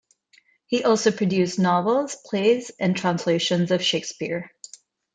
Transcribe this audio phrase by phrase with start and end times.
[0.65, 4.49] He also produced novels, plays, and translations of Shakespeare.